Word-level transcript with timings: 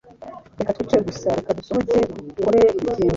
Reka 0.57 0.75
twicare 0.75 1.01
gusa 1.09 1.37
Reka 1.37 1.57
dusohoke 1.59 1.97
dukore 2.27 2.61
ikintu 2.81 3.03